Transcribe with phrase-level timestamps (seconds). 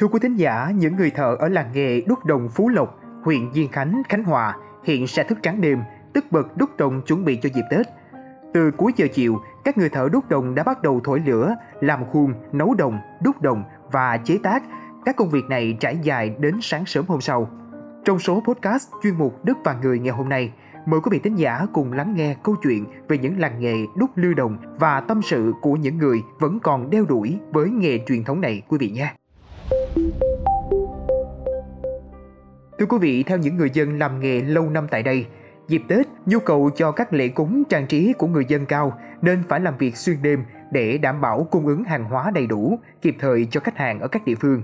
[0.00, 3.52] Thưa quý thính giả, những người thợ ở làng nghề đúc đồng Phú Lộc, huyện
[3.52, 5.78] Diên Khánh, Khánh Hòa hiện sẽ thức trắng đêm,
[6.12, 7.86] tức bật đúc đồng chuẩn bị cho dịp Tết.
[8.54, 12.04] Từ cuối giờ chiều, các người thợ đúc đồng đã bắt đầu thổi lửa, làm
[12.04, 14.62] khuôn, nấu đồng, đúc đồng và chế tác.
[15.04, 17.50] Các công việc này trải dài đến sáng sớm hôm sau.
[18.04, 20.52] Trong số podcast chuyên mục Đức và Người ngày hôm nay,
[20.86, 24.10] mời quý vị thính giả cùng lắng nghe câu chuyện về những làng nghề đúc
[24.14, 28.24] lưu đồng và tâm sự của những người vẫn còn đeo đuổi với nghề truyền
[28.24, 29.14] thống này quý vị nhé.
[32.78, 35.26] Thưa quý vị, theo những người dân làm nghề lâu năm tại đây,
[35.68, 39.42] dịp Tết, nhu cầu cho các lễ cúng trang trí của người dân cao nên
[39.48, 43.16] phải làm việc xuyên đêm để đảm bảo cung ứng hàng hóa đầy đủ, kịp
[43.20, 44.62] thời cho khách hàng ở các địa phương.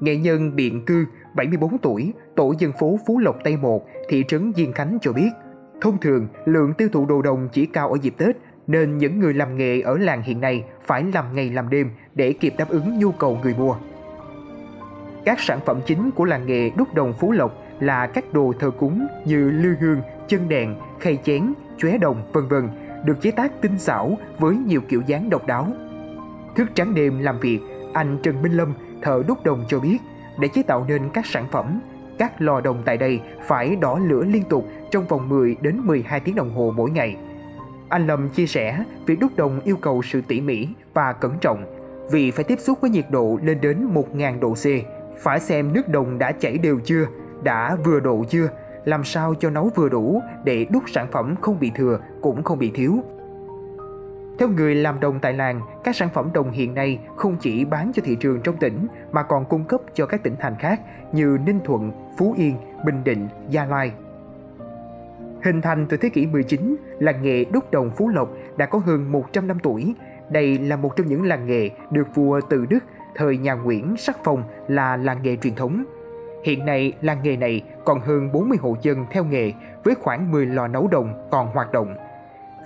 [0.00, 4.52] Nghệ nhân Biện Cư, 74 tuổi, tổ dân phố Phú Lộc Tây 1, thị trấn
[4.56, 5.30] Diên Khánh cho biết,
[5.80, 9.34] thông thường lượng tiêu thụ đồ đồng chỉ cao ở dịp Tết nên những người
[9.34, 12.98] làm nghề ở làng hiện nay phải làm ngày làm đêm để kịp đáp ứng
[12.98, 13.76] nhu cầu người mua.
[15.26, 18.70] Các sản phẩm chính của làng nghề đúc đồng Phú Lộc là các đồ thờ
[18.70, 22.68] cúng như lư hương, chân đèn, khay chén, chóe đồng, vân vân
[23.04, 25.72] được chế tác tinh xảo với nhiều kiểu dáng độc đáo.
[26.56, 27.60] Thức trắng đêm làm việc,
[27.92, 29.98] anh Trần Minh Lâm, thợ đúc đồng cho biết,
[30.40, 31.80] để chế tạo nên các sản phẩm,
[32.18, 36.20] các lò đồng tại đây phải đỏ lửa liên tục trong vòng 10 đến 12
[36.20, 37.16] tiếng đồng hồ mỗi ngày.
[37.88, 41.64] Anh Lâm chia sẻ, việc đúc đồng yêu cầu sự tỉ mỉ và cẩn trọng
[42.10, 44.64] vì phải tiếp xúc với nhiệt độ lên đến 1.000 độ C,
[45.18, 47.06] phải xem nước đồng đã chảy đều chưa,
[47.42, 48.48] đã vừa độ chưa,
[48.84, 52.58] làm sao cho nấu vừa đủ để đúc sản phẩm không bị thừa cũng không
[52.58, 53.04] bị thiếu.
[54.38, 57.92] Theo người làm đồng tại làng, các sản phẩm đồng hiện nay không chỉ bán
[57.94, 60.80] cho thị trường trong tỉnh mà còn cung cấp cho các tỉnh thành khác
[61.12, 63.92] như Ninh Thuận, Phú Yên, Bình Định, Gia Lai.
[65.44, 69.12] Hình thành từ thế kỷ 19, làng nghề đúc đồng Phú Lộc đã có hơn
[69.12, 69.94] 100 năm tuổi.
[70.30, 72.78] Đây là một trong những làng nghề được vua Từ Đức
[73.16, 75.84] thời nhà Nguyễn sắc phong là làng nghề truyền thống.
[76.44, 79.52] Hiện nay, làng nghề này còn hơn 40 hộ dân theo nghề
[79.84, 81.96] với khoảng 10 lò nấu đồng còn hoạt động.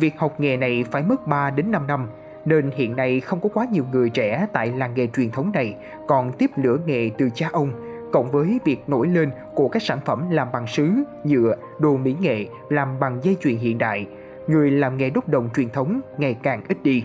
[0.01, 2.09] Việc học nghề này phải mất 3 đến 5 năm,
[2.45, 5.77] nên hiện nay không có quá nhiều người trẻ tại làng nghề truyền thống này
[6.09, 7.73] còn tiếp lửa nghề từ cha ông,
[8.13, 10.91] cộng với việc nổi lên của các sản phẩm làm bằng sứ,
[11.25, 14.07] nhựa, đồ mỹ nghệ làm bằng dây chuyền hiện đại,
[14.47, 17.05] người làm nghề đúc đồng truyền thống ngày càng ít đi.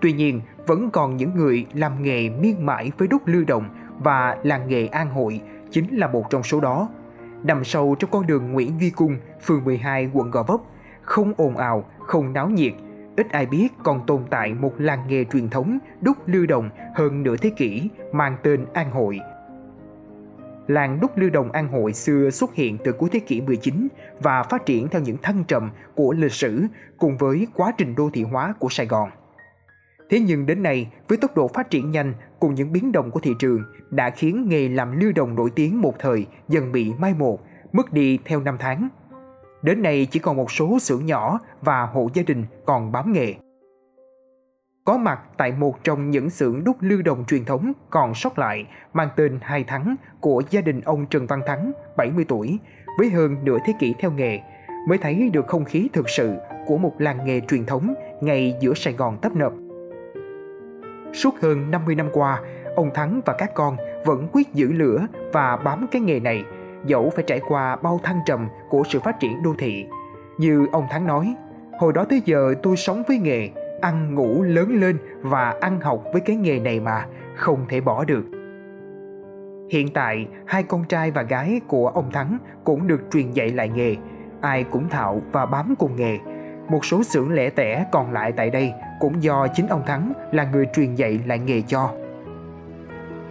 [0.00, 3.68] Tuy nhiên, vẫn còn những người làm nghề miên mãi với đúc lưu đồng
[3.98, 5.40] và làng nghề An Hội
[5.70, 6.88] chính là một trong số đó.
[7.42, 10.60] Nằm sâu trong con đường Nguyễn Duy Cung, phường 12, quận Gò Vấp,
[11.02, 12.72] không ồn ào, không náo nhiệt,
[13.16, 17.22] ít ai biết còn tồn tại một làng nghề truyền thống đúc lưu đồng hơn
[17.22, 19.20] nửa thế kỷ mang tên An Hội.
[20.66, 23.88] Làng đúc lưu đồng An Hội xưa xuất hiện từ cuối thế kỷ 19
[24.20, 26.66] và phát triển theo những thăng trầm của lịch sử
[26.98, 29.10] cùng với quá trình đô thị hóa của Sài Gòn.
[30.10, 33.20] Thế nhưng đến nay, với tốc độ phát triển nhanh cùng những biến động của
[33.20, 37.14] thị trường đã khiến nghề làm lưu đồng nổi tiếng một thời dần bị mai
[37.14, 37.40] một,
[37.72, 38.88] mất đi theo năm tháng.
[39.62, 43.34] Đến nay chỉ còn một số xưởng nhỏ và hộ gia đình còn bám nghề.
[44.84, 48.66] Có mặt tại một trong những xưởng đúc lưu đồng truyền thống còn sót lại
[48.92, 52.58] mang tên Hai Thắng của gia đình ông Trần Văn Thắng, 70 tuổi,
[52.98, 54.40] với hơn nửa thế kỷ theo nghề,
[54.88, 56.34] mới thấy được không khí thực sự
[56.66, 59.52] của một làng nghề truyền thống ngay giữa Sài Gòn tấp nập.
[61.12, 62.40] Suốt hơn 50 năm qua,
[62.76, 66.44] ông Thắng và các con vẫn quyết giữ lửa và bám cái nghề này,
[66.86, 69.86] dẫu phải trải qua bao thăng trầm của sự phát triển đô thị.
[70.38, 71.34] Như ông Thắng nói,
[71.78, 73.50] hồi đó tới giờ tôi sống với nghề,
[73.80, 78.04] ăn ngủ lớn lên và ăn học với cái nghề này mà, không thể bỏ
[78.04, 78.24] được.
[79.70, 83.68] Hiện tại, hai con trai và gái của ông Thắng cũng được truyền dạy lại
[83.68, 83.96] nghề,
[84.40, 86.18] ai cũng thạo và bám cùng nghề.
[86.68, 90.44] Một số xưởng lẻ tẻ còn lại tại đây cũng do chính ông Thắng là
[90.52, 91.92] người truyền dạy lại nghề cho.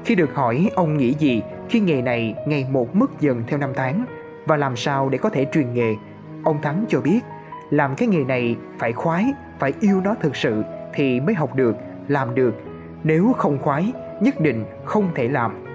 [0.06, 3.72] Khi được hỏi ông nghĩ gì khi nghề này ngày một mất dần theo năm
[3.76, 4.06] tháng
[4.46, 5.96] và làm sao để có thể truyền nghề,
[6.44, 7.20] ông Thắng cho biết
[7.70, 9.26] làm cái nghề này phải khoái,
[9.60, 10.64] phải yêu nó thực sự
[10.94, 11.76] thì mới học được,
[12.08, 12.56] làm được.
[13.04, 15.66] Nếu không khoái, nhất định không thể làm.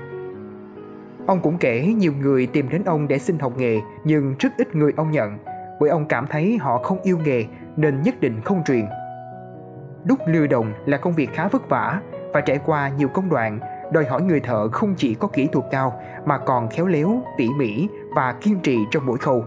[1.27, 4.75] Ông cũng kể nhiều người tìm đến ông để xin học nghề nhưng rất ít
[4.75, 5.39] người ông nhận
[5.81, 7.45] bởi ông cảm thấy họ không yêu nghề
[7.77, 8.87] nên nhất định không truyền.
[10.05, 12.01] Đúc lư đồng là công việc khá vất vả
[12.33, 13.59] và trải qua nhiều công đoạn,
[13.93, 17.49] đòi hỏi người thợ không chỉ có kỹ thuật cao mà còn khéo léo, tỉ
[17.59, 19.45] mỉ và kiên trì trong mỗi khâu.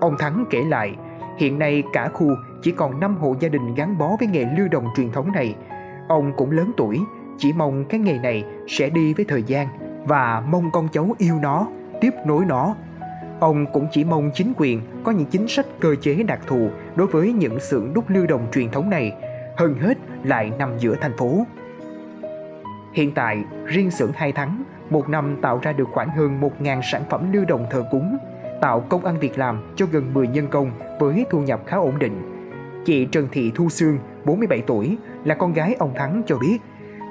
[0.00, 0.96] Ông Thắng kể lại,
[1.38, 2.28] hiện nay cả khu
[2.62, 5.54] chỉ còn 5 hộ gia đình gắn bó với nghề lưu đồng truyền thống này.
[6.08, 7.00] Ông cũng lớn tuổi,
[7.38, 9.68] chỉ mong cái nghề này sẽ đi với thời gian
[10.04, 11.66] và mong con cháu yêu nó,
[12.00, 12.74] tiếp nối nó.
[13.40, 17.06] Ông cũng chỉ mong chính quyền có những chính sách cơ chế đặc thù đối
[17.06, 19.12] với những xưởng đúc lưu đồng truyền thống này
[19.56, 21.46] hơn hết lại nằm giữa thành phố.
[22.92, 27.02] Hiện tại, riêng xưởng hai tháng, một năm tạo ra được khoảng hơn 1.000 sản
[27.10, 28.16] phẩm lưu động thờ cúng,
[28.60, 31.98] tạo công ăn việc làm cho gần 10 nhân công với thu nhập khá ổn
[31.98, 32.22] định.
[32.84, 36.58] Chị Trần Thị Thu Sương, 47 tuổi, là con gái ông Thắng cho biết,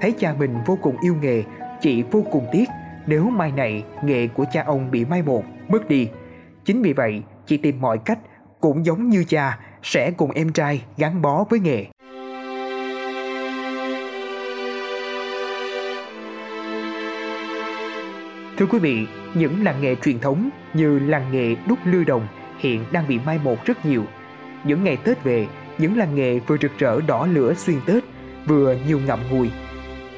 [0.02, 1.44] thấy cha mình vô cùng yêu nghề,
[1.82, 2.66] chị vô cùng tiếc
[3.08, 6.10] nếu mai này nghề của cha ông bị mai một, mất đi.
[6.66, 8.20] Chính vì vậy, chị tìm mọi cách,
[8.60, 11.86] cũng giống như cha, sẽ cùng em trai gắn bó với nghề.
[18.58, 22.28] Thưa quý vị, những làng nghề truyền thống như làng nghề đúc lư đồng
[22.58, 24.04] hiện đang bị mai một rất nhiều.
[24.64, 25.48] Những ngày Tết về,
[25.78, 28.04] những làng nghề vừa rực rỡ đỏ lửa xuyên Tết,
[28.46, 29.52] vừa nhiều ngậm ngùi.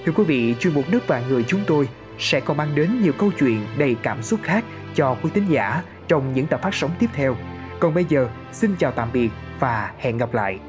[0.06, 1.90] Thưa quý vị, chuyên mục Nước và Người chúng tôi
[2.20, 4.64] sẽ còn mang đến nhiều câu chuyện đầy cảm xúc khác
[4.98, 7.36] cho quý tín giả trong những tập phát sóng tiếp theo.
[7.80, 9.30] Còn bây giờ, xin chào tạm biệt
[9.60, 10.60] và hẹn gặp lại.